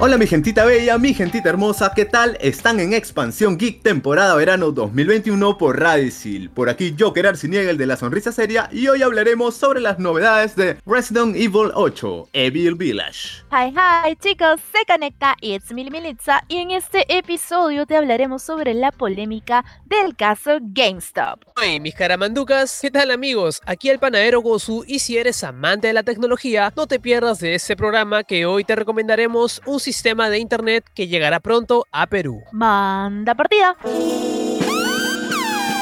Hola 0.00 0.18
mi 0.18 0.26
gentita 0.26 0.64
bella, 0.64 0.98
mi 0.98 1.14
gentita 1.14 1.48
hermosa, 1.48 1.92
¿qué 1.94 2.04
tal? 2.04 2.36
Están 2.40 2.80
en 2.80 2.92
Expansión 2.92 3.56
Geek 3.56 3.82
temporada 3.82 4.34
verano 4.34 4.72
2021 4.72 5.58
por 5.58 5.78
Radicil. 5.78 6.50
Por 6.50 6.68
aquí 6.68 6.96
Joker 6.98 7.28
Arciniega, 7.28 7.70
el 7.70 7.78
de 7.78 7.86
la 7.86 7.96
sonrisa 7.96 8.32
seria, 8.32 8.68
y 8.72 8.88
hoy 8.88 9.02
hablaremos 9.02 9.54
sobre 9.54 9.80
las 9.80 10.00
novedades 10.00 10.56
de 10.56 10.78
Resident 10.86 11.36
Evil 11.36 11.70
8, 11.74 12.30
Evil 12.32 12.74
Village. 12.74 13.44
Hi 13.52 13.72
hi 13.72 14.16
chicos, 14.16 14.60
se 14.72 14.84
conecta 14.92 15.36
It's 15.40 15.70
Mil 15.70 15.92
Militza 15.92 16.42
y 16.48 16.56
en 16.56 16.72
este 16.72 17.04
episodio 17.16 17.86
te 17.86 17.96
hablaremos 17.96 18.42
sobre 18.42 18.74
la 18.74 18.90
polémica 18.90 19.64
del 19.84 20.16
caso 20.16 20.58
GameStop. 20.60 21.44
Hey 21.60 21.78
mis 21.78 21.94
caramanducas, 21.94 22.80
¿qué 22.80 22.90
tal 22.90 23.12
amigos? 23.12 23.60
Aquí 23.66 23.88
el 23.88 24.00
panadero 24.00 24.40
Gozu 24.40 24.82
y 24.84 24.98
si 24.98 25.16
eres 25.16 25.44
amante 25.44 25.86
de 25.86 25.92
la 25.92 26.02
tecnología, 26.02 26.72
no 26.74 26.88
te 26.88 26.98
pierdas 26.98 27.38
de 27.38 27.54
este 27.54 27.76
programa 27.76 28.24
que 28.24 28.46
hoy 28.46 28.64
te 28.64 28.74
recomendaremos 28.74 29.62
un 29.64 29.78
sistema 29.78 29.91
sistema 29.92 30.30
de 30.30 30.38
internet 30.38 30.84
que 30.94 31.06
llegará 31.06 31.38
pronto 31.40 31.84
a 31.92 32.06
Perú. 32.06 32.42
Manda 32.50 33.34
partida. 33.34 33.76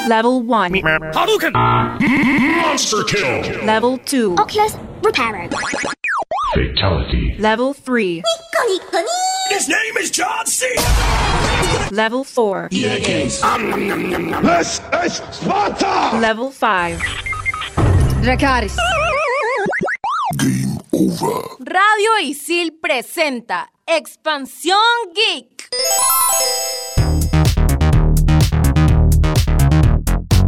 Level 0.07 0.43
1. 0.45 0.81
Hadouken! 1.13 1.53
Monster 1.53 3.05
kill! 3.05 3.65
Level 3.65 3.97
2. 4.03 4.35
Oculus 4.37 4.75
Repairer. 5.01 5.49
Fatality. 6.53 7.35
Level 7.39 7.73
3. 7.73 8.21
His 9.49 9.69
name 9.69 9.97
is 10.01 10.11
John 10.11 10.45
C. 10.45 10.65
Level 11.91 12.25
4. 12.25 12.67
EA 12.71 12.99
Games. 12.99 13.41
This 14.41 14.81
is 15.05 15.21
Sparta! 15.31 16.17
Level 16.19 16.51
5. 16.51 16.99
Dracaris. 18.21 18.75
Game 20.37 20.77
over. 20.91 21.43
Radio 21.59 22.17
Isil 22.21 22.77
presenta 22.81 23.69
Expansión 23.93 24.77
Geek. 25.13 25.67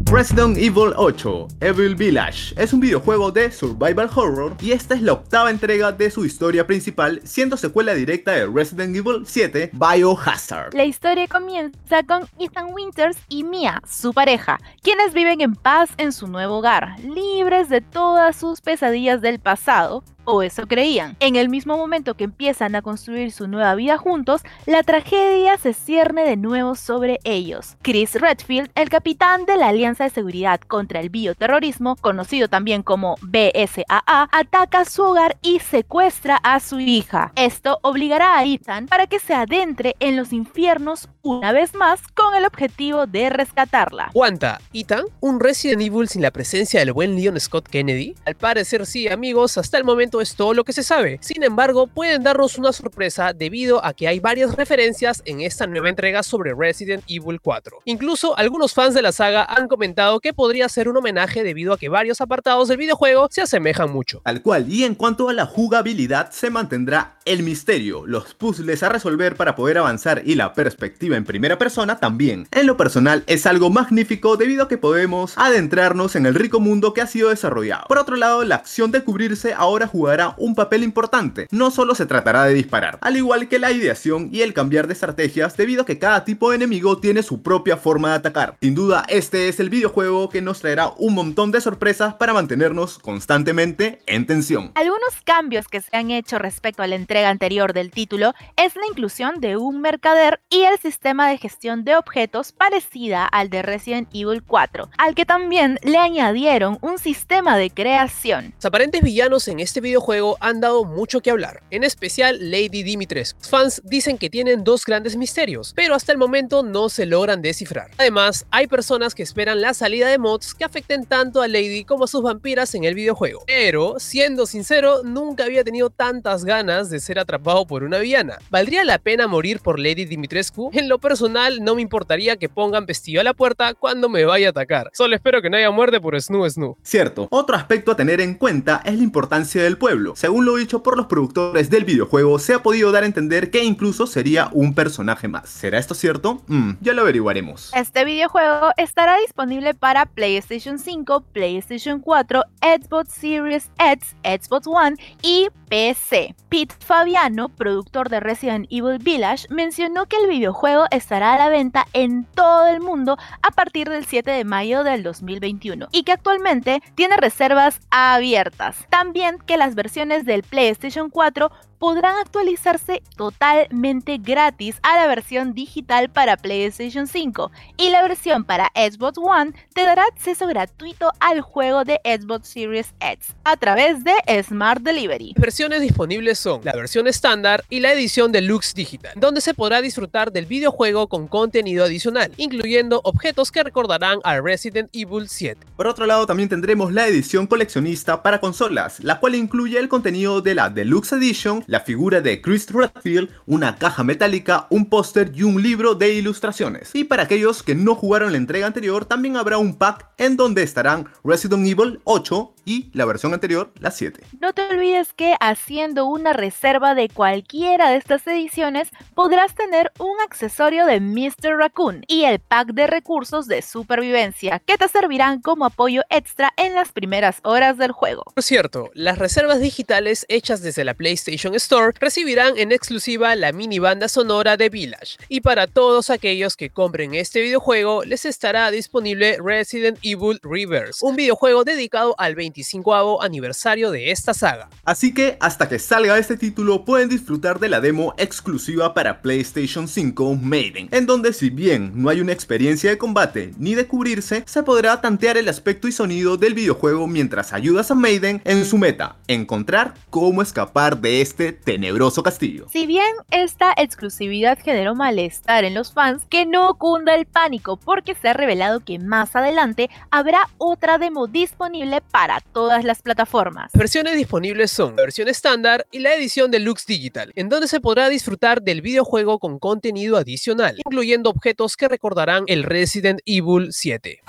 Resident 0.09 0.57
Evil 0.57 0.93
8 0.95 1.47
Evil 1.59 1.95
Village 1.95 2.53
es 2.55 2.71
un 2.71 2.79
videojuego 2.79 3.31
de 3.31 3.51
survival 3.51 4.09
horror 4.15 4.55
y 4.61 4.71
esta 4.71 4.95
es 4.95 5.01
la 5.01 5.13
octava 5.13 5.49
entrega 5.49 5.91
de 5.91 6.09
su 6.09 6.23
historia 6.23 6.65
principal, 6.65 7.19
siendo 7.25 7.57
secuela 7.57 7.93
directa 7.93 8.31
de 8.31 8.45
Resident 8.45 8.95
Evil 8.95 9.25
7 9.25 9.71
Biohazard. 9.73 10.73
La 10.73 10.85
historia 10.85 11.27
comienza 11.27 12.03
con 12.03 12.25
Ethan 12.39 12.73
Winters 12.73 13.17
y 13.27 13.43
Mia, 13.43 13.81
su 13.85 14.13
pareja, 14.13 14.57
quienes 14.81 15.13
viven 15.13 15.41
en 15.41 15.55
paz 15.55 15.89
en 15.97 16.13
su 16.13 16.27
nuevo 16.27 16.59
hogar, 16.59 16.97
libres 17.01 17.67
de 17.67 17.81
todas 17.81 18.37
sus 18.37 18.61
pesadillas 18.61 19.19
del 19.19 19.39
pasado, 19.39 20.03
o 20.25 20.41
eso 20.41 20.67
creían. 20.67 21.15
En 21.19 21.35
el 21.35 21.49
mismo 21.49 21.77
momento 21.77 22.15
que 22.15 22.23
empiezan 22.23 22.75
a 22.75 22.81
construir 22.81 23.31
su 23.31 23.47
nueva 23.47 23.75
vida 23.75 23.97
juntos, 23.97 24.41
la 24.65 24.83
tragedia 24.83 25.57
se 25.57 25.73
cierne 25.73 26.23
de 26.23 26.37
nuevo 26.37 26.75
sobre 26.75 27.19
ellos. 27.23 27.75
Chris 27.81 28.15
Redfield, 28.15 28.69
el 28.75 28.89
capitán 28.89 29.45
de 29.45 29.57
la 29.57 29.69
Alianza 29.69 30.05
de 30.05 30.09
Seguridad 30.09 30.59
contra 30.61 30.99
el 30.99 31.09
Bioterrorismo, 31.09 31.95
conocido 31.97 32.47
también 32.47 32.83
como 32.83 33.15
BSAA, 33.21 34.29
ataca 34.31 34.85
su 34.85 35.03
hogar 35.03 35.37
y 35.41 35.59
secuestra 35.59 36.37
a 36.37 36.59
su 36.59 36.79
hija. 36.79 37.31
Esto 37.35 37.79
obligará 37.81 38.37
a 38.37 38.45
Ethan 38.45 38.87
para 38.87 39.07
que 39.07 39.19
se 39.19 39.33
adentre 39.33 39.95
en 39.99 40.15
los 40.15 40.33
infiernos 40.33 41.09
una 41.21 41.51
vez 41.51 41.73
más 41.73 42.01
con 42.13 42.35
el 42.35 42.45
objetivo 42.45 43.07
de 43.07 43.29
rescatarla. 43.29 44.09
¿Cuánta? 44.13 44.59
¿Ethan? 44.73 45.05
¿Un 45.19 45.39
Resident 45.39 45.81
Evil 45.81 46.07
sin 46.07 46.21
la 46.21 46.31
presencia 46.31 46.79
del 46.79 46.93
buen 46.93 47.15
Leon 47.15 47.39
Scott 47.39 47.67
Kennedy? 47.67 48.15
Al 48.25 48.35
parecer 48.35 48.85
sí, 48.85 49.07
amigos, 49.07 49.57
hasta 49.57 49.77
el 49.77 49.83
momento 49.83 50.12
es 50.21 50.35
todo 50.35 50.53
lo 50.53 50.63
que 50.63 50.73
se 50.73 50.83
sabe. 50.83 51.19
Sin 51.21 51.43
embargo, 51.43 51.87
pueden 51.87 52.23
darnos 52.23 52.57
una 52.57 52.73
sorpresa 52.73 53.33
debido 53.33 53.83
a 53.83 53.93
que 53.93 54.07
hay 54.07 54.19
varias 54.19 54.55
referencias 54.55 55.21
en 55.25 55.41
esta 55.41 55.67
nueva 55.67 55.89
entrega 55.89 56.23
sobre 56.23 56.53
Resident 56.53 57.03
Evil 57.07 57.39
4. 57.41 57.79
Incluso 57.85 58.37
algunos 58.37 58.73
fans 58.73 58.93
de 58.93 59.01
la 59.01 59.11
saga 59.11 59.43
han 59.43 59.67
comentado 59.67 60.19
que 60.19 60.33
podría 60.33 60.69
ser 60.69 60.87
un 60.87 60.97
homenaje 60.97 61.43
debido 61.43 61.73
a 61.73 61.77
que 61.77 61.89
varios 61.89 62.21
apartados 62.21 62.67
del 62.67 62.77
videojuego 62.77 63.27
se 63.31 63.41
asemejan 63.41 63.91
mucho. 63.91 64.21
Al 64.23 64.41
cual, 64.41 64.71
y 64.71 64.83
en 64.83 64.95
cuanto 64.95 65.29
a 65.29 65.33
la 65.33 65.45
jugabilidad, 65.45 66.31
se 66.31 66.49
mantendrá 66.49 67.17
el 67.25 67.43
misterio, 67.43 68.05
los 68.05 68.33
puzzles 68.33 68.83
a 68.83 68.89
resolver 68.89 69.35
para 69.35 69.55
poder 69.55 69.77
avanzar 69.77 70.21
y 70.25 70.35
la 70.35 70.53
perspectiva 70.53 71.15
en 71.15 71.25
primera 71.25 71.57
persona 71.57 71.99
también. 71.99 72.47
En 72.51 72.67
lo 72.67 72.77
personal, 72.77 73.23
es 73.27 73.45
algo 73.45 73.69
magnífico 73.69 74.37
debido 74.37 74.63
a 74.63 74.67
que 74.67 74.77
podemos 74.77 75.33
adentrarnos 75.37 76.15
en 76.15 76.25
el 76.25 76.35
rico 76.35 76.59
mundo 76.59 76.93
que 76.93 77.01
ha 77.01 77.07
sido 77.07 77.29
desarrollado. 77.29 77.85
Por 77.87 77.97
otro 77.97 78.15
lado, 78.15 78.43
la 78.43 78.55
acción 78.55 78.91
de 78.91 79.03
cubrirse 79.03 79.53
ahora 79.53 79.87
jugará 80.03 80.35
un 80.37 80.53
papel 80.53 80.83
importante. 80.83 81.47
No 81.49 81.71
solo 81.71 81.95
se 81.95 82.05
tratará 82.05 82.43
de 82.43 82.53
disparar, 82.53 82.97
al 82.99 83.15
igual 83.15 83.47
que 83.47 83.57
la 83.57 83.71
ideación 83.71 84.27
y 84.33 84.41
el 84.41 84.53
cambiar 84.53 84.87
de 84.87 84.93
estrategias 84.93 85.55
debido 85.55 85.83
a 85.83 85.85
que 85.85 85.97
cada 85.97 86.25
tipo 86.25 86.49
de 86.49 86.57
enemigo 86.57 86.97
tiene 86.97 87.23
su 87.23 87.41
propia 87.41 87.77
forma 87.77 88.09
de 88.09 88.15
atacar. 88.15 88.57
Sin 88.61 88.75
duda, 88.75 89.05
este 89.07 89.47
es 89.47 89.61
el 89.61 89.69
videojuego 89.69 90.27
que 90.27 90.41
nos 90.41 90.59
traerá 90.59 90.91
un 90.97 91.13
montón 91.13 91.53
de 91.53 91.61
sorpresas 91.61 92.15
para 92.15 92.33
mantenernos 92.33 92.99
constantemente 92.99 94.01
en 94.05 94.25
tensión. 94.25 94.73
Algunos 94.75 95.21
cambios 95.23 95.69
que 95.69 95.79
se 95.79 95.95
han 95.95 96.11
hecho 96.11 96.37
respecto 96.37 96.83
a 96.83 96.87
la 96.87 96.95
entrega 96.95 97.29
anterior 97.29 97.71
del 97.71 97.89
título 97.89 98.33
es 98.57 98.75
la 98.75 98.85
inclusión 98.89 99.39
de 99.39 99.55
un 99.55 99.79
mercader 99.79 100.41
y 100.49 100.63
el 100.63 100.77
sistema 100.79 101.29
de 101.29 101.37
gestión 101.37 101.85
de 101.85 101.95
objetos 101.95 102.51
parecida 102.51 103.25
al 103.25 103.49
de 103.49 103.61
Resident 103.61 104.09
Evil 104.13 104.43
4, 104.43 104.89
al 104.97 105.15
que 105.15 105.25
también 105.25 105.79
le 105.81 105.97
añadieron 105.97 106.77
un 106.81 106.99
sistema 106.99 107.55
de 107.55 107.69
creación. 107.69 108.53
Los 108.57 108.65
aparentes 108.65 109.01
villanos 109.01 109.47
en 109.47 109.61
este 109.61 109.79
videojuego 109.93 110.37
han 110.39 110.59
dado 110.59 110.85
mucho 110.85 111.21
que 111.21 111.29
hablar, 111.29 111.61
en 111.69 111.83
especial 111.83 112.49
Lady 112.49 112.81
Dimitrescu. 112.81 113.39
Fans 113.43 113.79
dicen 113.85 114.17
que 114.17 114.31
tienen 114.31 114.63
dos 114.63 114.85
grandes 114.85 115.15
misterios, 115.15 115.71
pero 115.75 115.93
hasta 115.93 116.11
el 116.11 116.17
momento 116.17 116.63
no 116.63 116.89
se 116.89 117.05
logran 117.05 117.43
descifrar. 117.43 117.91
Además, 117.99 118.47
hay 118.49 118.65
personas 118.65 119.13
que 119.13 119.21
esperan 119.21 119.61
la 119.61 119.75
salida 119.75 120.07
de 120.07 120.17
mods 120.17 120.55
que 120.55 120.63
afecten 120.63 121.05
tanto 121.05 121.43
a 121.43 121.47
Lady 121.47 121.85
como 121.85 122.05
a 122.05 122.07
sus 122.07 122.23
vampiras 122.23 122.73
en 122.73 122.85
el 122.85 122.95
videojuego. 122.95 123.43
Pero, 123.45 123.99
siendo 123.99 124.47
sincero, 124.47 125.03
nunca 125.03 125.43
había 125.43 125.63
tenido 125.63 125.91
tantas 125.91 126.43
ganas 126.43 126.89
de 126.89 126.99
ser 126.99 127.19
atrapado 127.19 127.67
por 127.67 127.83
una 127.83 127.99
villana. 127.99 128.39
¿Valdría 128.49 128.83
la 128.85 128.97
pena 128.97 129.27
morir 129.27 129.59
por 129.59 129.77
Lady 129.77 130.05
Dimitrescu? 130.05 130.71
En 130.73 130.89
lo 130.89 130.97
personal, 130.97 131.63
no 131.63 131.75
me 131.75 131.83
importaría 131.83 132.37
que 132.37 132.49
pongan 132.49 132.87
pestillo 132.87 133.21
a 133.21 133.23
la 133.23 133.35
puerta 133.35 133.75
cuando 133.75 134.09
me 134.09 134.25
vaya 134.25 134.47
a 134.47 134.49
atacar. 134.49 134.89
Solo 134.93 135.13
espero 135.13 135.43
que 135.43 135.51
no 135.51 135.57
haya 135.57 135.69
muerte 135.69 136.01
por 136.01 136.19
Snoo 136.19 136.49
Snoo. 136.49 136.79
Cierto, 136.81 137.27
otro 137.29 137.55
aspecto 137.55 137.91
a 137.91 137.95
tener 137.95 138.21
en 138.21 138.33
cuenta 138.33 138.81
es 138.85 138.95
la 138.95 139.03
importancia 139.03 139.61
del 139.61 139.77
pueblo. 139.83 140.13
Según 140.15 140.45
lo 140.45 140.55
dicho 140.55 140.81
por 140.81 140.95
los 140.95 141.07
productores 141.07 141.69
del 141.69 141.83
videojuego, 141.83 142.39
se 142.39 142.53
ha 142.53 142.63
podido 142.63 142.93
dar 142.93 143.03
a 143.03 143.05
entender 143.05 143.51
que 143.51 143.65
incluso 143.65 144.07
sería 144.07 144.47
un 144.53 144.73
personaje 144.73 145.27
más. 145.27 145.49
¿Será 145.49 145.77
esto 145.77 145.93
cierto? 145.93 146.41
Mm, 146.47 146.75
ya 146.79 146.93
lo 146.93 147.01
averiguaremos. 147.01 147.69
Este 147.75 148.05
videojuego 148.05 148.69
estará 148.77 149.17
disponible 149.17 149.73
para 149.73 150.05
PlayStation 150.05 150.79
5, 150.79 151.25
PlayStation 151.33 151.99
4, 151.99 152.43
Xbox 152.61 153.11
Series 153.11 153.71
X, 153.77 154.15
Xbox 154.23 154.67
One 154.67 154.95
y 155.21 155.49
PC. 155.67 156.33
Pete 156.47 156.75
Fabiano, 156.85 157.49
productor 157.49 158.07
de 158.09 158.19
Resident 158.19 158.67
Evil 158.69 158.99
Village, 158.99 159.47
mencionó 159.49 160.05
que 160.05 160.17
el 160.17 160.29
videojuego 160.29 160.85
estará 160.91 161.33
a 161.33 161.37
la 161.39 161.49
venta 161.49 161.87
en 161.93 162.25
todo 162.25 162.67
el 162.67 162.79
mundo 162.79 163.17
a 163.41 163.49
partir 163.49 163.89
del 163.89 164.05
7 164.05 164.29
de 164.29 164.45
mayo 164.45 164.83
del 164.83 165.01
2021 165.01 165.87
y 165.91 166.03
que 166.03 166.11
actualmente 166.11 166.83
tiene 166.93 167.17
reservas 167.17 167.79
abiertas. 167.89 168.85
También 168.91 169.39
que 169.39 169.57
las 169.57 169.72
versiones 169.75 170.25
del 170.25 170.43
PlayStation 170.43 171.09
4 171.09 171.51
podrán 171.83 172.15
actualizarse 172.15 173.03
totalmente 173.17 174.17
gratis 174.17 174.77
a 174.83 174.95
la 174.95 175.07
versión 175.07 175.53
digital 175.53 176.09
para 176.09 176.37
PlayStation 176.37 177.07
5 177.07 177.51
y 177.75 177.89
la 177.89 178.01
versión 178.01 178.45
para 178.45 178.71
Xbox 178.73 179.17
One 179.17 179.51
te 179.73 179.81
dará 179.81 180.03
acceso 180.03 180.47
gratuito 180.47 181.11
al 181.19 181.41
juego 181.41 181.83
de 181.83 181.99
Xbox 182.05 182.47
Series 182.47 182.93
X 183.01 183.35
a 183.43 183.57
través 183.57 184.01
de 184.05 184.13
Smart 184.43 184.81
Delivery. 184.81 185.33
Las 185.35 185.41
versiones 185.41 185.81
disponibles 185.81 186.39
son 186.39 186.61
la 186.63 186.71
versión 186.71 187.05
estándar 187.05 187.65
y 187.69 187.81
la 187.81 187.91
edición 187.91 188.31
deluxe 188.31 188.73
digital, 188.73 189.11
donde 189.17 189.41
se 189.41 189.53
podrá 189.53 189.81
disfrutar 189.81 190.31
del 190.31 190.45
videojuego 190.45 191.07
con 191.07 191.27
contenido 191.27 191.83
adicional, 191.83 192.31
incluyendo 192.37 193.01
objetos 193.03 193.51
que 193.51 193.61
recordarán 193.61 194.19
a 194.23 194.39
Resident 194.39 194.89
Evil 194.93 195.27
7. 195.27 195.59
Por 195.75 195.87
otro 195.87 196.05
lado, 196.05 196.25
también 196.25 196.47
tendremos 196.47 196.93
la 196.93 197.07
edición 197.07 197.45
coleccionista 197.45 198.23
para 198.23 198.39
consolas, 198.39 199.01
la 199.01 199.19
cual 199.19 199.35
incluye 199.35 199.62
el 199.71 199.87
contenido 199.87 200.41
de 200.41 200.55
la 200.55 200.69
Deluxe 200.69 201.13
Edition, 201.13 201.63
la 201.67 201.79
figura 201.79 202.21
de 202.21 202.41
Chris 202.41 202.69
Redfield, 202.69 203.29
una 203.45 203.77
caja 203.77 204.03
metálica, 204.03 204.67
un 204.69 204.89
póster 204.89 205.31
y 205.33 205.43
un 205.43 205.61
libro 205.61 205.95
de 205.95 206.13
ilustraciones. 206.13 206.91
Y 206.93 207.05
para 207.05 207.23
aquellos 207.23 207.63
que 207.63 207.73
no 207.73 207.95
jugaron 207.95 208.31
la 208.33 208.37
entrega 208.37 208.67
anterior, 208.67 209.05
también 209.05 209.37
habrá 209.37 209.57
un 209.57 209.75
pack 209.75 210.09
en 210.17 210.35
donde 210.37 210.63
estarán 210.63 211.07
Resident 211.23 211.65
Evil 211.65 212.01
8 212.03 212.53
y 212.65 212.89
la 212.93 213.05
versión 213.05 213.33
anterior 213.33 213.71
la 213.79 213.91
7. 213.91 214.23
No 214.39 214.53
te 214.53 214.67
olvides 214.69 215.13
que 215.13 215.35
haciendo 215.39 216.05
una 216.05 216.33
reserva 216.33 216.95
de 216.95 217.09
cualquiera 217.09 217.89
de 217.89 217.97
estas 217.97 218.25
ediciones 218.27 218.89
podrás 219.15 219.55
tener 219.55 219.91
un 219.99 220.19
accesorio 220.25 220.85
de 220.85 220.99
Mr. 220.99 221.57
Raccoon 221.57 222.03
y 222.07 222.23
el 222.23 222.39
pack 222.39 222.73
de 222.73 222.87
recursos 222.87 223.47
de 223.47 223.61
supervivencia 223.61 224.59
que 224.59 224.77
te 224.77 224.87
servirán 224.87 225.41
como 225.41 225.65
apoyo 225.65 226.01
extra 226.09 226.51
en 226.57 226.75
las 226.75 226.91
primeras 226.91 227.39
horas 227.43 227.77
del 227.77 227.91
juego. 227.91 228.23
Por 228.33 228.43
cierto, 228.43 228.89
las 228.93 229.17
reservas 229.17 229.42
digitales 229.51 230.25
hechas 230.29 230.61
desde 230.61 230.83
la 230.83 230.93
PlayStation 230.93 231.53
Store 231.55 231.93
recibirán 231.99 232.57
en 232.57 232.71
exclusiva 232.71 233.35
la 233.35 233.51
mini 233.51 233.77
banda 233.77 234.07
sonora 234.07 234.57
de 234.57 234.69
Village. 234.69 235.17
Y 235.27 235.41
para 235.41 235.67
todos 235.67 236.09
aquellos 236.09 236.55
que 236.55 236.69
compren 236.69 237.13
este 237.13 237.41
videojuego, 237.41 238.03
les 238.05 238.25
estará 238.25 238.71
disponible 238.71 239.37
Resident 239.43 239.99
Evil 240.01 240.39
Reverse, 240.41 241.05
un 241.05 241.15
videojuego 241.15 241.63
dedicado 241.63 242.15
al 242.17 242.35
25 242.35 243.21
aniversario 243.21 243.91
de 243.91 244.11
esta 244.11 244.33
saga. 244.33 244.69
Así 244.85 245.13
que 245.13 245.37
hasta 245.39 245.67
que 245.67 245.77
salga 245.77 246.17
este 246.17 246.37
título 246.37 246.85
pueden 246.85 247.09
disfrutar 247.09 247.59
de 247.59 247.69
la 247.69 247.81
demo 247.81 248.13
exclusiva 248.17 248.93
para 248.93 249.21
PlayStation 249.21 249.87
5 249.87 250.35
Maiden, 250.35 250.87
en 250.91 251.05
donde 251.05 251.33
si 251.33 251.49
bien 251.49 251.91
no 251.95 252.09
hay 252.09 252.21
una 252.21 252.31
experiencia 252.31 252.89
de 252.89 252.97
combate 252.97 253.53
ni 253.57 253.75
de 253.75 253.87
cubrirse, 253.87 254.43
se 254.47 254.63
podrá 254.63 255.01
tantear 255.01 255.37
el 255.37 255.49
aspecto 255.49 255.87
y 255.87 255.91
sonido 255.91 256.37
del 256.37 256.53
videojuego 256.53 257.07
mientras 257.07 257.53
ayudas 257.53 257.91
a 257.91 257.95
Maiden 257.95 258.41
en 258.45 258.65
su 258.65 258.77
meta, 258.77 259.17
encontrar 259.33 259.93
cómo 260.09 260.41
escapar 260.41 260.99
de 260.99 261.21
este 261.21 261.53
tenebroso 261.53 262.23
castillo. 262.23 262.67
Si 262.71 262.85
bien 262.85 263.11
esta 263.31 263.73
exclusividad 263.75 264.57
generó 264.61 264.95
malestar 264.95 265.63
en 265.63 265.73
los 265.73 265.93
fans, 265.93 266.23
que 266.29 266.45
no 266.45 266.75
cunda 266.75 267.15
el 267.15 267.25
pánico 267.25 267.77
porque 267.77 268.15
se 268.15 268.29
ha 268.29 268.33
revelado 268.33 268.79
que 268.79 268.99
más 268.99 269.35
adelante 269.35 269.89
habrá 270.11 270.49
otra 270.57 270.97
demo 270.97 271.27
disponible 271.27 272.01
para 272.01 272.39
todas 272.39 272.83
las 272.83 273.01
plataformas. 273.01 273.71
Las 273.73 273.79
versiones 273.79 274.15
disponibles 274.15 274.71
son 274.71 274.95
la 274.95 275.03
versión 275.03 275.27
estándar 275.27 275.85
y 275.91 275.99
la 275.99 276.13
edición 276.13 276.51
deluxe 276.51 276.85
digital, 276.85 277.31
en 277.35 277.49
donde 277.49 277.67
se 277.67 277.79
podrá 277.79 278.09
disfrutar 278.09 278.61
del 278.61 278.81
videojuego 278.81 279.39
con 279.39 279.59
contenido 279.59 280.17
adicional, 280.17 280.77
incluyendo 280.85 281.29
objetos 281.29 281.75
que 281.75 281.87
recordarán 281.87 282.43
el 282.47 282.63
Resident 282.63 283.19
Evil 283.25 283.69
7. 283.71 284.21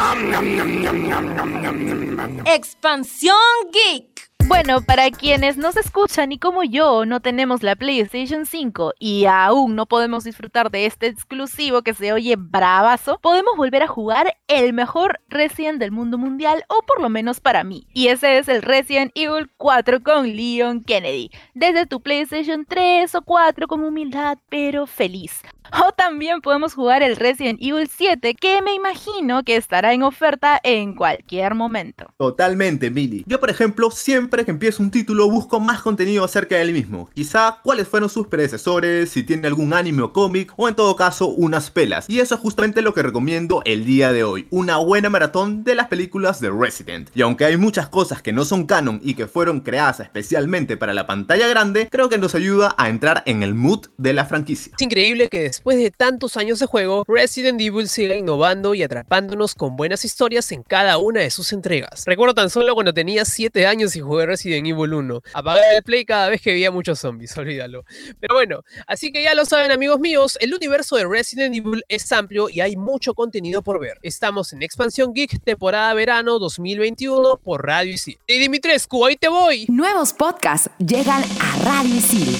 Expansión 2.47 3.37
Geek. 3.73 4.13
Bueno, 4.46 4.82
para 4.82 5.11
quienes 5.11 5.56
nos 5.56 5.76
escuchan 5.76 6.31
y 6.31 6.38
como 6.38 6.64
yo 6.64 7.06
no 7.06 7.20
tenemos 7.20 7.62
la 7.62 7.76
PlayStation 7.76 8.44
5 8.44 8.93
y 8.99 9.25
aún 9.25 9.75
no 9.75 9.87
podemos 9.87 10.25
disfrutar 10.25 10.70
de 10.70 10.85
este 10.85 11.06
exclusivo 11.06 11.81
que 11.81 11.94
se 11.94 12.12
oye 12.12 12.37
bravazo, 12.37 13.19
podemos 13.23 13.56
volver 13.56 13.82
a 13.82 13.88
jugar 13.88 14.37
el 14.46 14.75
mejor 14.75 15.20
Resident 15.29 15.79
del 15.79 15.93
mundo 15.93 16.19
mundial 16.19 16.64
o 16.69 16.82
por 16.87 17.00
lo 17.00 17.08
menos 17.08 17.41
para 17.41 17.64
mí. 17.64 17.87
Y 17.94 18.08
ese 18.08 18.37
es 18.37 18.49
el 18.49 18.61
Resident 18.61 19.12
Evil 19.14 19.50
4 19.56 20.02
con 20.02 20.37
Leon 20.37 20.82
Kennedy. 20.85 21.31
Desde 21.55 21.87
tu 21.87 22.02
PlayStation 22.02 22.67
3 22.67 23.14
o 23.14 23.23
4 23.23 23.67
con 23.67 23.82
humildad 23.82 24.38
pero 24.50 24.87
feliz. 24.87 25.41
O 25.87 25.93
también 25.93 26.40
podemos 26.40 26.75
jugar 26.75 27.02
el 27.02 27.16
Resident 27.16 27.61
Evil 27.61 27.88
7 27.94 28.34
que 28.34 28.62
me 28.62 28.75
imagino 28.75 29.43
que 29.43 29.56
estará 29.56 29.93
en 29.93 30.02
oferta 30.02 30.61
en 30.62 30.94
cualquier 30.94 31.55
momento. 31.55 32.06
Totalmente, 32.16 32.90
Millie. 32.90 33.25
Yo, 33.26 33.40
por 33.40 33.50
ejemplo, 33.50 33.90
siempre 33.90 34.44
que 34.44 34.50
empiezo 34.50 34.82
un 34.82 34.90
título 34.90 35.28
busco 35.31 35.61
más 35.61 35.82
contenido 35.82 36.25
acerca 36.25 36.56
de 36.56 36.62
él 36.62 36.72
mismo. 36.72 37.11
Quizá 37.14 37.58
cuáles 37.62 37.88
fueron 37.88 38.08
sus 38.08 38.28
predecesores, 38.28 39.11
si 39.11 39.22
tiene 39.22 39.46
algún 39.46 39.75
anime 39.75 40.02
o 40.02 40.12
cómic, 40.12 40.52
o 40.56 40.69
en 40.69 40.75
todo 40.75 40.96
caso 40.96 41.28
unas 41.28 41.70
pelas. 41.70 42.08
Y 42.08 42.20
eso 42.20 42.34
es 42.34 42.40
justamente 42.40 42.82
lo 42.82 42.94
que 42.94 43.02
recomiendo 43.02 43.62
el 43.64 43.84
día 43.84 44.12
de 44.12 44.25
hoy. 44.25 44.46
Una 44.50 44.76
buena 44.78 45.10
maratón 45.10 45.64
de 45.64 45.75
las 45.75 45.88
películas 45.88 46.40
de 46.40 46.50
Resident. 46.50 47.10
Y 47.14 47.22
aunque 47.22 47.44
hay 47.44 47.56
muchas 47.56 47.88
cosas 47.88 48.22
que 48.22 48.32
no 48.32 48.44
son 48.44 48.67
canon 48.67 49.00
y 49.02 49.14
que 49.14 49.26
fueron 49.26 49.60
creadas 49.60 50.00
especialmente 50.00 50.76
para 50.76 50.94
la 50.94 51.06
pantalla 51.06 51.49
grande, 51.49 51.88
creo 51.90 52.08
que 52.08 52.19
nos 52.19 52.34
ayuda 52.34 52.75
a 52.78 52.88
entrar 52.88 53.22
en 53.26 53.43
el 53.43 53.55
mood 53.55 53.87
de 53.99 54.12
la 54.12 54.25
franquicia. 54.25 54.72
Es 54.76 54.82
increíble 54.82 55.28
que 55.28 55.54
después 55.55 55.79
de 55.79 55.93
tantos 55.93 56.37
años 56.37 56.59
de 56.59 56.67
juego, 56.67 57.05
Resident 57.06 57.61
Evil 57.61 57.89
siga 57.89 58.17
innovando 58.17 58.75
y 58.75 58.83
atrapándonos 58.83 59.55
con 59.55 59.77
buenas 59.77 60.05
historias 60.05 60.51
en 60.51 60.65
cada 60.65 60.99
una 60.99 61.21
de 61.21 61.31
sus 61.31 61.53
entregas. 61.53 62.03
Recuerdo 62.06 62.35
tan 62.35 62.51
solo 62.51 62.75
cuando 62.75 62.93
tenía 62.93 63.25
7 63.25 63.65
años 63.65 63.95
y 63.95 64.01
jugué 64.01 64.27
Resident 64.27 64.67
Evil 64.67 64.95
1. 64.95 65.23
Apagaba 65.33 65.65
el 65.77 65.85
play 65.85 66.05
cada 66.05 66.29
vez 66.29 66.43
que 66.43 66.51
veía 66.53 66.73
muchos 66.73 66.99
zombies, 66.99 67.37
olvídalo. 67.39 67.85
Pero 68.19 68.35
bueno, 68.35 68.65
así 68.89 69.12
que 69.12 69.23
ya 69.23 69.35
lo 69.35 69.45
saben 69.45 69.71
amigos 69.71 70.01
míos, 70.01 70.37
el 70.41 70.53
universo 70.53 70.97
de 70.97 71.06
Resident 71.06 71.55
Evil 71.55 71.85
es 71.89 72.11
amplio 72.11 72.49
y 72.49 72.61
hay 72.61 72.77
mucho 72.77 73.15
contenido 73.15 73.62
por 73.62 73.79
ver. 73.79 73.99
Estamos 74.03 74.53
en 74.53 74.62
Expansión 74.62 75.12
Geek, 75.15 75.41
temporada 75.45 75.95
verano 75.95 76.41
2021 76.41 77.37
por 77.45 77.65
Radio 77.65 77.93
Isil. 77.93 78.19
Y 78.27 78.39
Dimitrescu, 78.41 79.06
ahí 79.06 79.17
te 79.17 79.29
voy. 79.29 79.67
Nuevos 79.69 80.12
podcasts 80.12 80.69
llegan 80.79 81.23
a 81.41 81.56
Radio 81.65 81.95
Isil. 81.95 82.37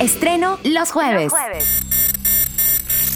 Estreno 0.00 0.58
los 0.64 0.92
jueves. 0.92 1.32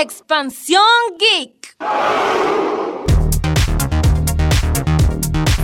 Expansión 0.00 0.82
Geek. 1.18 1.76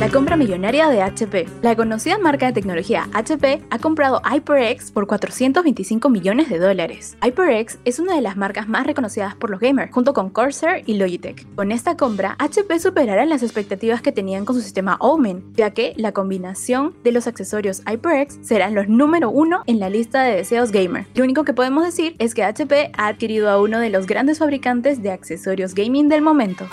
La 0.09 0.15
compra 0.15 0.39
millonaria 0.39 0.89
de 0.89 1.03
HP. 1.03 1.47
La 1.61 1.77
conocida 1.77 2.17
marca 2.17 2.47
de 2.47 2.55
tecnología 2.55 3.11
HP 3.13 3.63
ha 3.69 3.79
comprado 3.79 4.23
HyperX 4.25 4.91
por 4.91 5.07
425 5.07 6.09
millones 6.09 6.49
de 6.49 6.59
dólares. 6.59 7.19
HyperX 7.23 7.77
es 7.85 7.99
una 7.99 8.15
de 8.15 8.23
las 8.23 8.39
marcas 8.39 8.69
más 8.69 8.87
reconocidas 8.87 9.35
por 9.35 9.51
los 9.51 9.61
gamers, 9.61 9.93
junto 9.93 10.15
con 10.15 10.31
Corsair 10.31 10.83
y 10.87 10.95
Logitech. 10.95 11.47
Con 11.57 11.73
esta 11.73 11.99
compra, 11.99 12.37
HP 12.39 12.79
superará 12.79 13.27
las 13.27 13.43
expectativas 13.43 14.01
que 14.01 14.11
tenían 14.11 14.47
con 14.47 14.57
su 14.57 14.63
sistema 14.63 14.97
Omen, 14.99 15.45
ya 15.55 15.73
que 15.73 15.93
la 15.99 16.13
combinación 16.13 16.95
de 17.05 17.13
los 17.13 17.27
accesorios 17.27 17.83
HyperX 17.85 18.39
serán 18.41 18.75
los 18.75 18.89
número 18.89 19.29
uno 19.29 19.63
en 19.67 19.79
la 19.79 19.91
lista 19.91 20.23
de 20.23 20.37
deseos 20.37 20.73
gamer. 20.73 21.05
Lo 21.17 21.25
único 21.25 21.45
que 21.45 21.53
podemos 21.53 21.85
decir 21.85 22.17
es 22.19 22.33
que 22.33 22.45
HP 22.45 22.93
ha 22.97 23.09
adquirido 23.09 23.51
a 23.51 23.61
uno 23.61 23.79
de 23.79 23.91
los 23.91 24.07
grandes 24.07 24.39
fabricantes 24.39 25.03
de 25.03 25.11
accesorios 25.11 25.75
gaming 25.75 26.09
del 26.09 26.23
momento. 26.23 26.67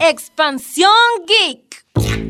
Expansión 0.00 0.79
Young 0.80 1.26
geek. 1.26 2.29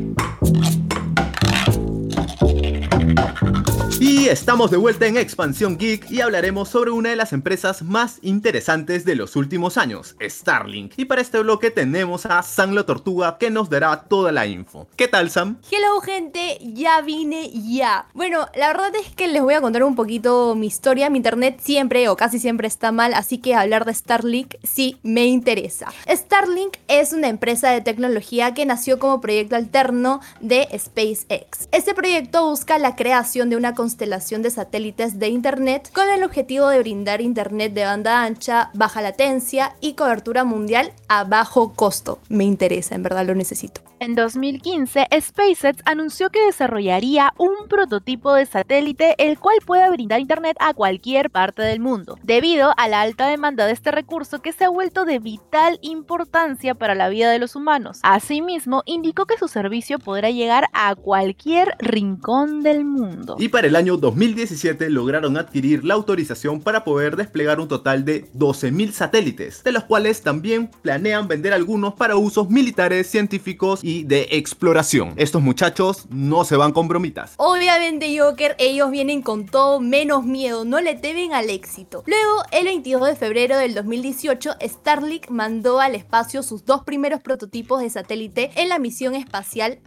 Y 4.03 4.29
estamos 4.29 4.71
de 4.71 4.77
vuelta 4.77 5.05
en 5.05 5.15
Expansión 5.15 5.77
Geek 5.77 6.09
y 6.09 6.21
hablaremos 6.21 6.69
sobre 6.69 6.89
una 6.89 7.11
de 7.11 7.15
las 7.15 7.33
empresas 7.33 7.83
más 7.83 8.17
interesantes 8.23 9.05
de 9.05 9.13
los 9.13 9.35
últimos 9.35 9.77
años, 9.77 10.15
Starlink. 10.19 10.93
Y 10.97 11.05
para 11.05 11.21
este 11.21 11.37
bloque 11.37 11.69
tenemos 11.69 12.25
a 12.25 12.41
Sam 12.41 12.71
la 12.71 12.83
Tortuga 12.83 13.37
que 13.37 13.51
nos 13.51 13.69
dará 13.69 14.05
toda 14.05 14.31
la 14.31 14.47
info. 14.47 14.87
¿Qué 14.95 15.07
tal, 15.07 15.29
Sam? 15.29 15.59
Hello 15.69 16.01
gente, 16.01 16.57
ya 16.63 17.01
vine 17.01 17.51
ya. 17.51 18.07
Bueno, 18.15 18.47
la 18.55 18.69
verdad 18.69 18.89
es 18.95 19.15
que 19.15 19.27
les 19.27 19.43
voy 19.43 19.53
a 19.53 19.61
contar 19.61 19.83
un 19.83 19.93
poquito 19.93 20.55
mi 20.55 20.65
historia. 20.65 21.11
Mi 21.11 21.17
internet 21.17 21.59
siempre 21.61 22.09
o 22.09 22.17
casi 22.17 22.39
siempre 22.39 22.67
está 22.67 22.91
mal, 22.91 23.13
así 23.13 23.37
que 23.37 23.53
hablar 23.53 23.85
de 23.85 23.93
Starlink 23.93 24.55
sí 24.63 24.97
me 25.03 25.27
interesa. 25.27 25.93
Starlink 26.09 26.77
es 26.87 27.13
una 27.13 27.27
empresa 27.27 27.69
de 27.69 27.81
tecnología 27.81 28.55
que 28.55 28.65
nació 28.65 28.97
como 28.97 29.21
proyecto 29.21 29.55
alterno 29.55 30.21
de 30.39 30.67
SpaceX. 30.75 31.69
Este 31.71 31.93
proyecto 31.93 32.49
busca 32.49 32.79
la 32.79 32.95
creación 32.95 33.51
de 33.51 33.57
una 33.57 33.75
constelación 33.91 34.41
de 34.41 34.51
satélites 34.51 35.19
de 35.19 35.27
Internet 35.27 35.91
con 35.93 36.07
el 36.07 36.23
objetivo 36.23 36.69
de 36.69 36.79
brindar 36.79 37.19
Internet 37.19 37.73
de 37.73 37.83
banda 37.83 38.23
ancha, 38.23 38.69
baja 38.73 39.01
latencia 39.01 39.75
y 39.81 39.95
cobertura 39.95 40.45
mundial 40.45 40.93
a 41.09 41.25
bajo 41.25 41.73
costo. 41.73 42.19
Me 42.29 42.45
interesa, 42.45 42.95
en 42.95 43.03
verdad 43.03 43.25
lo 43.25 43.35
necesito. 43.35 43.90
En 44.01 44.15
2015, 44.15 45.05
SpaceX 45.21 45.83
anunció 45.85 46.31
que 46.31 46.43
desarrollaría 46.43 47.35
un 47.37 47.67
prototipo 47.69 48.33
de 48.33 48.47
satélite 48.47 49.13
el 49.19 49.37
cual 49.37 49.57
pueda 49.63 49.91
brindar 49.91 50.19
internet 50.19 50.57
a 50.59 50.73
cualquier 50.73 51.29
parte 51.29 51.61
del 51.61 51.81
mundo, 51.81 52.17
debido 52.23 52.73
a 52.77 52.87
la 52.87 53.01
alta 53.01 53.27
demanda 53.27 53.67
de 53.67 53.73
este 53.73 53.91
recurso 53.91 54.41
que 54.41 54.53
se 54.53 54.63
ha 54.63 54.69
vuelto 54.69 55.05
de 55.05 55.19
vital 55.19 55.77
importancia 55.83 56.73
para 56.73 56.95
la 56.95 57.09
vida 57.09 57.29
de 57.29 57.37
los 57.37 57.55
humanos. 57.55 57.99
Asimismo, 58.01 58.81
indicó 58.87 59.27
que 59.27 59.37
su 59.37 59.47
servicio 59.47 59.99
podrá 59.99 60.31
llegar 60.31 60.65
a 60.73 60.95
cualquier 60.95 61.75
rincón 61.77 62.63
del 62.63 62.85
mundo. 62.85 63.35
Y 63.37 63.49
para 63.49 63.67
el 63.67 63.75
año 63.75 63.97
2017 63.97 64.89
lograron 64.89 65.37
adquirir 65.37 65.85
la 65.85 65.93
autorización 65.93 66.59
para 66.61 66.83
poder 66.83 67.17
desplegar 67.17 67.59
un 67.59 67.67
total 67.67 68.03
de 68.03 68.25
12.000 68.33 68.93
satélites, 68.93 69.63
de 69.63 69.71
los 69.71 69.83
cuales 69.83 70.23
también 70.23 70.71
planean 70.81 71.27
vender 71.27 71.53
algunos 71.53 71.93
para 71.93 72.15
usos 72.15 72.49
militares, 72.49 73.05
científicos 73.05 73.83
y 73.83 73.90
de 74.03 74.27
exploración. 74.31 75.13
Estos 75.17 75.41
muchachos 75.41 76.05
no 76.09 76.43
se 76.45 76.55
van 76.55 76.71
con 76.71 76.87
bromitas. 76.87 77.33
Obviamente, 77.37 78.17
Joker, 78.17 78.55
ellos 78.59 78.91
vienen 78.91 79.21
con 79.21 79.45
todo 79.45 79.79
menos 79.79 80.25
miedo, 80.25 80.65
no 80.65 80.81
le 80.81 80.95
temen 80.95 81.33
al 81.33 81.49
éxito. 81.49 82.03
Luego, 82.05 82.43
el 82.51 82.65
22 82.65 83.07
de 83.07 83.15
febrero 83.15 83.57
del 83.57 83.73
2018, 83.73 84.55
Starlink 84.61 85.29
mandó 85.29 85.79
al 85.79 85.95
espacio 85.95 86.43
sus 86.43 86.65
dos 86.65 86.83
primeros 86.83 87.21
prototipos 87.21 87.81
de 87.81 87.89
satélite 87.89 88.51
en 88.55 88.69
la 88.69 88.79
misión 88.79 89.15
espacial 89.15 89.79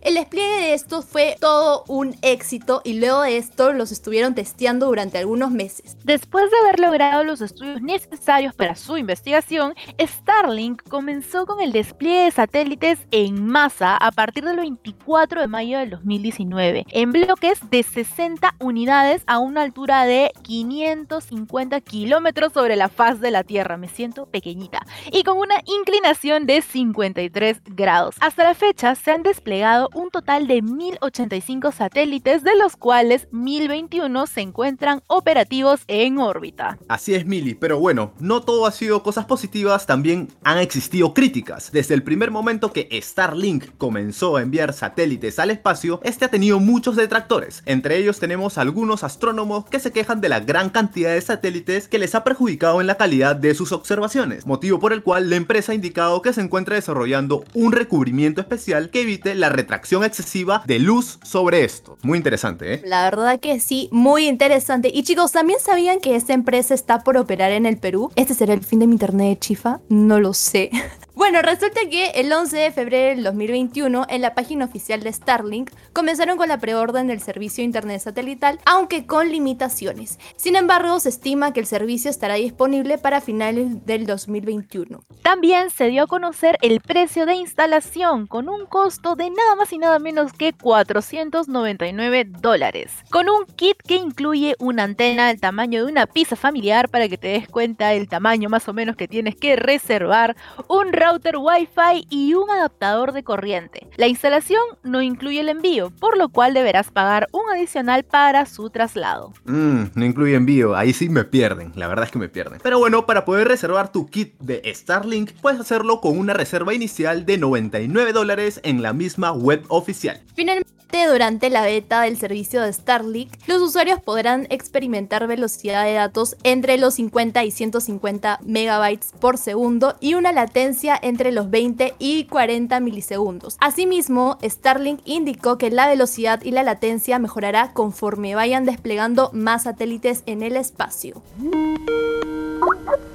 El 0.00 0.14
despliegue 0.14 0.56
de 0.56 0.74
estos 0.74 1.04
fue 1.04 1.36
todo 1.38 1.84
un 1.86 2.16
éxito 2.22 2.80
y 2.82 2.94
luego 2.94 3.20
de 3.20 3.36
esto 3.36 3.74
los 3.74 3.92
estuvieron 3.92 4.34
testeando 4.34 4.86
durante 4.86 5.18
algunos 5.18 5.50
meses. 5.50 5.98
Después 6.02 6.50
de 6.50 6.56
haber 6.60 6.80
logrado 6.80 7.24
los 7.24 7.42
estudios 7.42 7.82
necesarios 7.82 8.54
para 8.54 8.74
su 8.74 8.96
investigación, 8.96 9.74
Starlink 10.00 10.82
comenzó 10.88 11.44
con 11.44 11.60
el 11.60 11.72
despliegue 11.72 12.24
de 12.24 12.30
satélites 12.30 13.00
en 13.10 13.46
masa 13.46 13.98
a 13.98 14.10
partir 14.12 14.44
del 14.44 14.56
24 14.56 15.42
de 15.42 15.46
mayo 15.46 15.78
del 15.78 15.90
2019, 15.90 16.86
en 16.88 17.12
bloques 17.12 17.58
de 17.70 17.82
60 17.82 18.54
unidades 18.60 19.22
a 19.26 19.40
una 19.40 19.60
altura 19.60 20.06
de 20.06 20.32
550 20.42 21.82
kilómetros 21.82 22.54
sobre 22.54 22.76
la 22.76 22.88
faz 22.88 23.20
de 23.20 23.30
la 23.30 23.44
Tierra. 23.44 23.76
Me 23.76 23.88
siento 23.88 24.24
pequeñita. 24.24 24.86
Y 25.12 25.22
con 25.22 25.36
una 25.36 25.56
inclinación 25.66 26.46
de 26.46 26.62
53 26.62 27.60
grados. 27.66 28.14
Hasta 28.20 28.44
la 28.44 28.54
fecha 28.54 28.94
se 28.94 29.10
han 29.10 29.22
desplegado 29.22 29.49
un 29.94 30.10
total 30.10 30.46
de 30.46 30.62
1085 30.62 31.72
satélites, 31.72 32.44
de 32.44 32.56
los 32.56 32.76
cuales 32.76 33.26
1021 33.32 34.26
se 34.28 34.42
encuentran 34.42 35.02
operativos 35.08 35.80
en 35.88 36.18
órbita. 36.18 36.78
Así 36.86 37.14
es, 37.14 37.26
Mili, 37.26 37.54
pero 37.54 37.80
bueno, 37.80 38.12
no 38.20 38.42
todo 38.42 38.64
ha 38.66 38.70
sido 38.70 39.02
cosas 39.02 39.24
positivas, 39.24 39.86
también 39.86 40.28
han 40.44 40.58
existido 40.58 41.14
críticas. 41.14 41.72
Desde 41.72 41.94
el 41.94 42.04
primer 42.04 42.30
momento 42.30 42.72
que 42.72 42.88
Starlink 43.02 43.76
comenzó 43.76 44.36
a 44.36 44.42
enviar 44.42 44.72
satélites 44.72 45.40
al 45.40 45.50
espacio, 45.50 46.00
este 46.04 46.26
ha 46.26 46.30
tenido 46.30 46.60
muchos 46.60 46.94
detractores. 46.94 47.64
Entre 47.66 47.96
ellos 47.96 48.20
tenemos 48.20 48.56
algunos 48.56 49.02
astrónomos 49.02 49.64
que 49.64 49.80
se 49.80 49.90
quejan 49.90 50.20
de 50.20 50.28
la 50.28 50.38
gran 50.38 50.70
cantidad 50.70 51.12
de 51.12 51.20
satélites 51.20 51.88
que 51.88 51.98
les 51.98 52.14
ha 52.14 52.22
perjudicado 52.22 52.80
en 52.80 52.86
la 52.86 52.96
calidad 52.96 53.34
de 53.34 53.54
sus 53.54 53.72
observaciones, 53.72 54.46
motivo 54.46 54.78
por 54.78 54.92
el 54.92 55.02
cual 55.02 55.28
la 55.28 55.36
empresa 55.36 55.72
ha 55.72 55.74
indicado 55.74 56.22
que 56.22 56.32
se 56.32 56.40
encuentra 56.40 56.76
desarrollando 56.76 57.42
un 57.54 57.72
recubrimiento 57.72 58.40
especial 58.40 58.90
que 58.90 59.02
evite 59.02 59.39
la 59.40 59.48
retracción 59.48 60.04
excesiva 60.04 60.62
de 60.66 60.78
luz 60.78 61.18
sobre 61.22 61.64
esto. 61.64 61.98
Muy 62.02 62.18
interesante, 62.18 62.74
¿eh? 62.74 62.82
La 62.84 63.04
verdad 63.04 63.40
que 63.40 63.58
sí, 63.60 63.88
muy 63.90 64.26
interesante. 64.26 64.90
Y 64.92 65.02
chicos, 65.02 65.32
¿también 65.32 65.58
sabían 65.60 66.00
que 66.00 66.16
esta 66.16 66.32
empresa 66.32 66.74
está 66.74 67.02
por 67.02 67.16
operar 67.16 67.52
en 67.52 67.66
el 67.66 67.78
Perú? 67.78 68.12
¿Este 68.16 68.34
será 68.34 68.52
el 68.52 68.62
fin 68.62 68.78
de 68.78 68.86
mi 68.86 68.92
internet, 68.92 69.40
chifa? 69.40 69.80
No 69.88 70.20
lo 70.20 70.34
sé. 70.34 70.70
Bueno, 71.20 71.42
resulta 71.42 71.80
que 71.90 72.12
el 72.12 72.32
11 72.32 72.56
de 72.56 72.70
febrero 72.72 73.14
del 73.14 73.24
2021, 73.24 74.06
en 74.08 74.22
la 74.22 74.34
página 74.34 74.64
oficial 74.64 75.02
de 75.02 75.12
Starlink, 75.12 75.70
comenzaron 75.92 76.38
con 76.38 76.48
la 76.48 76.56
preorden 76.56 77.08
del 77.08 77.20
servicio 77.20 77.60
de 77.60 77.66
internet 77.66 78.00
satelital, 78.00 78.58
aunque 78.64 79.04
con 79.04 79.28
limitaciones. 79.28 80.18
Sin 80.36 80.56
embargo, 80.56 80.98
se 80.98 81.10
estima 81.10 81.52
que 81.52 81.60
el 81.60 81.66
servicio 81.66 82.10
estará 82.10 82.36
disponible 82.36 82.96
para 82.96 83.20
finales 83.20 83.84
del 83.84 84.06
2021. 84.06 85.02
También 85.22 85.68
se 85.68 85.88
dio 85.88 86.04
a 86.04 86.06
conocer 86.06 86.56
el 86.62 86.80
precio 86.80 87.26
de 87.26 87.34
instalación 87.34 88.26
con 88.26 88.48
un 88.48 88.64
costo 88.64 89.14
de 89.14 89.29
nada 89.34 89.54
más 89.56 89.72
y 89.72 89.78
nada 89.78 89.98
menos 89.98 90.32
que 90.32 90.52
499 90.52 92.24
dólares, 92.24 92.92
con 93.10 93.28
un 93.28 93.46
kit 93.56 93.76
que 93.86 93.96
incluye 93.96 94.54
una 94.58 94.84
antena 94.84 95.28
del 95.28 95.40
tamaño 95.40 95.84
de 95.84 95.90
una 95.90 96.06
pizza 96.06 96.36
familiar 96.36 96.88
para 96.88 97.08
que 97.08 97.18
te 97.18 97.28
des 97.28 97.48
cuenta 97.48 97.88
del 97.88 98.08
tamaño 98.08 98.48
más 98.48 98.68
o 98.68 98.72
menos 98.72 98.96
que 98.96 99.08
tienes 99.08 99.36
que 99.36 99.56
reservar, 99.56 100.36
un 100.68 100.92
router 100.92 101.36
Wi-Fi 101.36 102.06
y 102.08 102.34
un 102.34 102.50
adaptador 102.50 103.12
de 103.12 103.22
corriente. 103.22 103.88
La 103.96 104.06
instalación 104.06 104.60
no 104.82 105.02
incluye 105.02 105.40
el 105.40 105.48
envío, 105.48 105.90
por 105.90 106.16
lo 106.16 106.28
cual 106.28 106.54
deberás 106.54 106.90
pagar 106.90 107.28
un 107.32 107.42
adicional 107.52 108.04
para 108.04 108.46
su 108.46 108.70
traslado. 108.70 109.32
Mmm, 109.44 109.84
no 109.94 110.04
incluye 110.04 110.34
envío, 110.34 110.76
ahí 110.76 110.92
sí 110.92 111.08
me 111.08 111.24
pierden, 111.24 111.72
la 111.74 111.88
verdad 111.88 112.06
es 112.06 112.10
que 112.10 112.18
me 112.18 112.28
pierden. 112.28 112.60
Pero 112.62 112.78
bueno, 112.78 113.06
para 113.06 113.24
poder 113.24 113.48
reservar 113.48 113.92
tu 113.92 114.06
kit 114.06 114.38
de 114.38 114.62
Starlink, 114.74 115.32
puedes 115.40 115.60
hacerlo 115.60 116.00
con 116.00 116.18
una 116.18 116.34
reserva 116.34 116.74
inicial 116.74 117.26
de 117.26 117.38
99 117.38 118.12
dólares 118.12 118.60
en 118.64 118.82
la 118.82 118.92
misma 118.92 119.19
web 119.28 119.64
oficial. 119.68 120.20
Finalmente, 120.34 120.70
durante 121.08 121.50
la 121.50 121.62
beta 121.62 122.02
del 122.02 122.16
servicio 122.16 122.62
de 122.62 122.72
Starlink, 122.72 123.32
los 123.46 123.62
usuarios 123.62 124.00
podrán 124.00 124.46
experimentar 124.50 125.26
velocidad 125.26 125.84
de 125.84 125.94
datos 125.94 126.36
entre 126.42 126.78
los 126.78 126.94
50 126.94 127.44
y 127.44 127.50
150 127.50 128.40
megabytes 128.42 129.12
por 129.20 129.38
segundo 129.38 129.96
y 130.00 130.14
una 130.14 130.32
latencia 130.32 130.98
entre 131.00 131.30
los 131.30 131.50
20 131.50 131.94
y 131.98 132.24
40 132.24 132.80
milisegundos. 132.80 133.56
Asimismo, 133.60 134.38
Starlink 134.42 135.00
indicó 135.04 135.58
que 135.58 135.70
la 135.70 135.88
velocidad 135.88 136.42
y 136.42 136.50
la 136.50 136.62
latencia 136.62 137.18
mejorará 137.18 137.72
conforme 137.72 138.34
vayan 138.34 138.64
desplegando 138.64 139.30
más 139.32 139.64
satélites 139.64 140.22
en 140.26 140.42
el 140.42 140.56
espacio. 140.56 141.22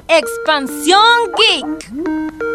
Expansión 0.08 1.02
Geek. 1.38 2.55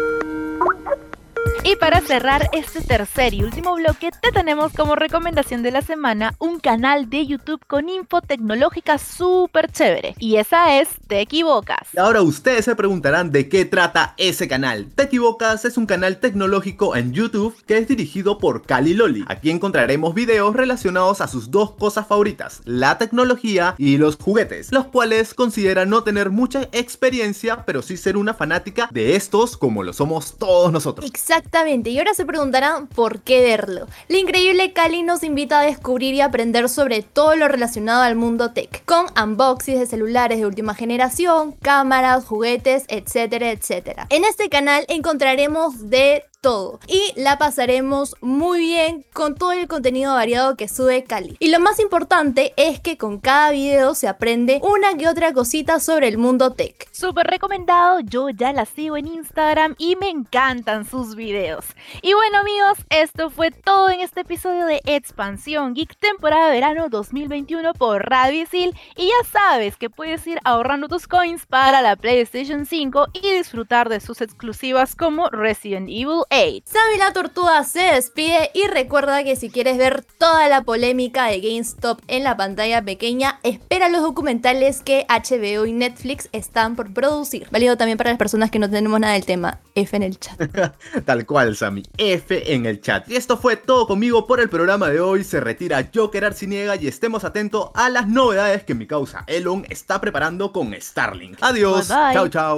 Y 1.63 1.75
para 1.75 2.01
cerrar 2.01 2.49
este 2.53 2.81
tercer 2.81 3.35
y 3.35 3.43
último 3.43 3.75
bloque, 3.75 4.09
te 4.19 4.31
tenemos 4.31 4.73
como 4.73 4.95
recomendación 4.95 5.61
de 5.61 5.69
la 5.69 5.83
semana 5.83 6.33
un 6.39 6.59
canal 6.59 7.07
de 7.07 7.27
YouTube 7.27 7.63
con 7.67 7.87
info 7.87 8.21
tecnológica 8.21 8.97
súper 8.97 9.71
chévere. 9.71 10.15
Y 10.17 10.37
esa 10.37 10.79
es 10.79 10.89
Te 11.05 11.21
Equivocas. 11.21 11.89
Y 11.93 11.99
ahora 11.99 12.23
ustedes 12.23 12.65
se 12.65 12.75
preguntarán 12.75 13.31
de 13.31 13.47
qué 13.47 13.65
trata 13.65 14.15
ese 14.17 14.47
canal. 14.47 14.87
Te 14.95 15.03
Equivocas 15.03 15.63
es 15.63 15.77
un 15.77 15.85
canal 15.85 16.17
tecnológico 16.17 16.95
en 16.95 17.13
YouTube 17.13 17.55
que 17.67 17.77
es 17.77 17.87
dirigido 17.87 18.39
por 18.39 18.63
Cali 18.63 18.95
Loli. 18.95 19.23
Aquí 19.27 19.51
encontraremos 19.51 20.15
videos 20.15 20.55
relacionados 20.55 21.21
a 21.21 21.27
sus 21.27 21.51
dos 21.51 21.73
cosas 21.73 22.07
favoritas, 22.07 22.61
la 22.65 22.97
tecnología 22.97 23.75
y 23.77 23.97
los 23.97 24.15
juguetes, 24.15 24.71
los 24.71 24.85
cuales 24.85 25.35
considera 25.35 25.85
no 25.85 26.03
tener 26.03 26.31
mucha 26.31 26.63
experiencia, 26.71 27.65
pero 27.65 27.83
sí 27.83 27.97
ser 27.97 28.17
una 28.17 28.33
fanática 28.33 28.89
de 28.91 29.15
estos 29.15 29.57
como 29.57 29.83
lo 29.83 29.93
somos 29.93 30.39
todos 30.39 30.71
nosotros. 30.71 31.05
Exactamente, 31.53 31.89
y 31.89 31.97
ahora 31.97 32.13
se 32.13 32.25
preguntarán 32.25 32.87
por 32.87 33.23
qué 33.23 33.43
verlo. 33.43 33.85
La 34.07 34.17
increíble 34.17 34.71
Cali 34.71 35.03
nos 35.03 35.21
invita 35.21 35.59
a 35.59 35.63
descubrir 35.63 36.13
y 36.13 36.21
aprender 36.21 36.69
sobre 36.69 37.01
todo 37.01 37.35
lo 37.35 37.49
relacionado 37.49 38.03
al 38.03 38.15
mundo 38.15 38.53
tech, 38.53 38.85
con 38.85 39.07
unboxings 39.21 39.81
de 39.81 39.85
celulares 39.85 40.39
de 40.39 40.45
última 40.45 40.75
generación, 40.75 41.51
cámaras, 41.61 42.23
juguetes, 42.23 42.85
etcétera, 42.87 43.51
etcétera. 43.51 44.07
En 44.11 44.23
este 44.23 44.47
canal 44.47 44.85
encontraremos 44.87 45.89
de 45.89 46.23
todo. 46.41 46.79
Y 46.87 47.13
la 47.15 47.37
pasaremos 47.37 48.15
muy 48.19 48.59
bien 48.59 49.05
con 49.13 49.35
todo 49.35 49.51
el 49.51 49.67
contenido 49.67 50.15
variado 50.15 50.57
que 50.57 50.67
sube 50.67 51.03
Cali. 51.03 51.37
Y 51.39 51.49
lo 51.49 51.59
más 51.59 51.79
importante 51.79 52.53
es 52.57 52.79
que 52.79 52.97
con 52.97 53.19
cada 53.19 53.51
video 53.51 53.93
se 53.93 54.07
aprende 54.07 54.59
una 54.63 54.97
que 54.97 55.07
otra 55.07 55.33
cosita 55.33 55.79
sobre 55.79 56.07
el 56.07 56.17
mundo 56.17 56.53
tech. 56.53 56.89
Súper 56.91 57.27
recomendado, 57.27 57.99
yo 57.99 58.29
ya 58.29 58.51
la 58.53 58.65
sigo 58.65 58.97
en 58.97 59.07
Instagram 59.07 59.75
y 59.77 59.95
me 59.95 60.09
encantan 60.09 60.85
sus 60.85 61.15
videos. 61.15 61.65
Y 62.01 62.13
bueno 62.13 62.39
amigos, 62.39 62.79
esto 62.89 63.29
fue 63.29 63.51
todo 63.51 63.89
en 63.89 64.01
este 64.01 64.21
episodio 64.21 64.65
de 64.65 64.81
Expansión 64.85 65.75
Geek 65.75 65.95
temporada 65.97 66.49
verano 66.51 66.89
2021 66.89 67.73
por 67.73 68.09
Radio. 68.09 68.31
Y 68.31 69.07
ya 69.07 69.29
sabes 69.31 69.77
que 69.77 69.89
puedes 69.89 70.25
ir 70.25 70.39
ahorrando 70.43 70.87
tus 70.87 71.07
coins 71.07 71.45
para 71.45 71.81
la 71.81 71.95
PlayStation 71.95 72.65
5 72.65 73.09
y 73.13 73.31
disfrutar 73.35 73.89
de 73.89 73.99
sus 73.99 74.21
exclusivas 74.21 74.95
como 74.95 75.29
Resident 75.29 75.87
Evil 75.89 76.23
Sammy 76.31 76.97
la 76.97 77.11
Tortuga 77.11 77.61
se 77.65 77.81
despide 77.81 78.51
y 78.53 78.65
recuerda 78.65 79.21
que 79.21 79.35
si 79.35 79.49
quieres 79.49 79.77
ver 79.77 80.05
toda 80.17 80.47
la 80.47 80.61
polémica 80.61 81.25
de 81.25 81.41
GameStop 81.41 81.99
en 82.07 82.23
la 82.23 82.37
pantalla 82.37 82.81
pequeña, 82.81 83.41
espera 83.43 83.89
los 83.89 84.01
documentales 84.01 84.81
que 84.81 85.05
HBO 85.09 85.65
y 85.65 85.73
Netflix 85.73 86.29
están 86.31 86.77
por 86.77 86.93
producir. 86.93 87.49
Válido 87.51 87.75
también 87.75 87.97
para 87.97 88.11
las 88.11 88.17
personas 88.17 88.49
que 88.49 88.59
no 88.59 88.69
tenemos 88.69 88.97
nada 88.97 89.15
del 89.15 89.25
tema. 89.25 89.59
F 89.75 89.93
en 89.97 90.03
el 90.03 90.17
chat. 90.19 90.39
Tal 91.05 91.25
cual, 91.25 91.57
Sammy. 91.57 91.83
F 91.97 92.53
en 92.53 92.65
el 92.65 92.79
chat. 92.79 93.09
Y 93.09 93.17
esto 93.17 93.35
fue 93.35 93.57
todo 93.57 93.85
conmigo 93.85 94.25
por 94.25 94.39
el 94.39 94.49
programa 94.49 94.87
de 94.87 95.01
hoy. 95.01 95.25
Se 95.25 95.41
retira 95.41 95.89
Joker 95.93 96.23
Arciniega 96.23 96.77
y 96.77 96.87
estemos 96.87 97.25
atentos 97.25 97.71
a 97.73 97.89
las 97.89 98.07
novedades 98.07 98.63
que 98.63 98.73
mi 98.73 98.87
causa 98.87 99.25
Elon 99.27 99.65
está 99.69 99.99
preparando 99.99 100.53
con 100.53 100.73
Starlink. 100.79 101.39
Adiós. 101.41 101.89
Chao, 101.89 102.29
chao. 102.29 102.57